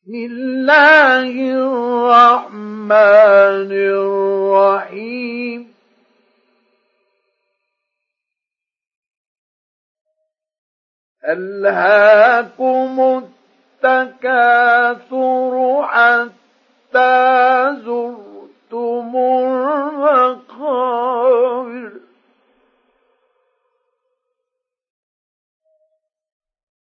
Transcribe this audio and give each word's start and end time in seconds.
بسم 0.00 0.14
الله 0.14 1.36
الرحمن 1.60 2.90
الرحيم. 3.92 5.60
ألهاكم 11.28 13.22
التكاثر 13.84 15.52
حتى 15.86 16.39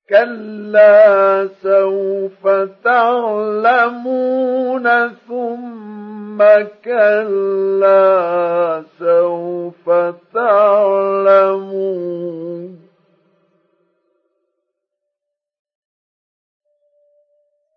كلا 0.10 1.48
سوف 1.64 2.48
تعلمون 2.84 4.88
ثم 5.28 6.44
كلا 6.86 8.84
سوف 9.00 9.90
تعلمون 10.34 11.98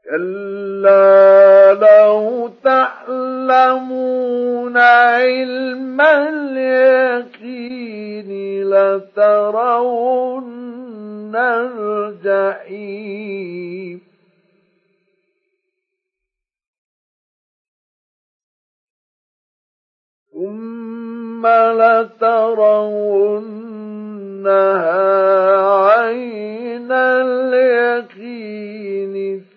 كلا 0.04 1.74
لو 1.74 2.50
تعلمون 2.64 4.76
علم 4.76 6.00
اليقين 6.00 7.80
لترون 8.70 10.79
الجحيم. 11.36 13.20
ثم 20.40 21.46
لترونها 21.46 22.70
عين 25.90 26.92
اليقين 26.92 28.34